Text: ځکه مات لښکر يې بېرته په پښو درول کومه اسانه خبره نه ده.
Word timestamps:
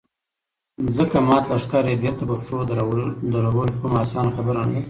ځکه 0.97 1.17
مات 1.27 1.43
لښکر 1.51 1.83
يې 1.89 2.01
بېرته 2.03 2.23
په 2.29 2.35
پښو 2.39 2.57
درول 3.35 3.65
کومه 3.81 3.97
اسانه 4.05 4.31
خبره 4.37 4.61
نه 4.67 4.71
ده. 4.75 4.79